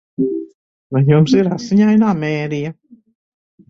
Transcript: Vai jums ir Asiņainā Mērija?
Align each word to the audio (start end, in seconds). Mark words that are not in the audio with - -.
Vai 0.95 1.03
jums 1.11 1.37
ir 1.43 1.53
Asiņainā 1.59 2.17
Mērija? 2.25 2.77